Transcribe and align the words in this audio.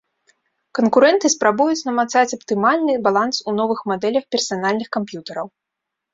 Канкурэнты 0.77 1.29
спрабуюць 1.33 1.85
намацаць 1.89 2.35
аптымальны 2.39 2.97
баланс 3.09 3.37
у 3.49 3.57
новых 3.59 3.79
мадэлях 3.93 4.27
персанальных 4.35 4.87
камп'ютараў. 5.01 5.47